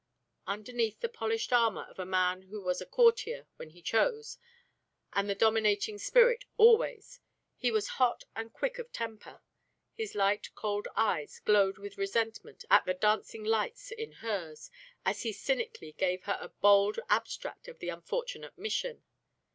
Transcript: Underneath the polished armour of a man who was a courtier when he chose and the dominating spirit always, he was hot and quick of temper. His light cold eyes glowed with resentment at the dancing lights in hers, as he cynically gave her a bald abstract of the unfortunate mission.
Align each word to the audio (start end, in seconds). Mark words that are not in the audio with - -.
Underneath 0.47 0.99
the 1.01 1.07
polished 1.09 1.53
armour 1.53 1.83
of 1.87 1.99
a 1.99 2.07
man 2.07 2.41
who 2.41 2.63
was 2.63 2.81
a 2.81 2.87
courtier 2.87 3.45
when 3.57 3.69
he 3.69 3.83
chose 3.83 4.39
and 5.13 5.29
the 5.29 5.35
dominating 5.35 5.99
spirit 5.99 6.43
always, 6.57 7.19
he 7.55 7.69
was 7.69 7.87
hot 8.01 8.23
and 8.35 8.51
quick 8.51 8.79
of 8.79 8.91
temper. 8.91 9.41
His 9.93 10.15
light 10.15 10.55
cold 10.55 10.87
eyes 10.95 11.37
glowed 11.45 11.77
with 11.77 11.99
resentment 11.99 12.65
at 12.67 12.83
the 12.85 12.95
dancing 12.95 13.43
lights 13.43 13.91
in 13.91 14.13
hers, 14.13 14.71
as 15.05 15.21
he 15.21 15.31
cynically 15.31 15.91
gave 15.91 16.23
her 16.23 16.39
a 16.41 16.49
bald 16.49 16.99
abstract 17.07 17.67
of 17.67 17.77
the 17.77 17.89
unfortunate 17.89 18.57
mission. 18.57 19.03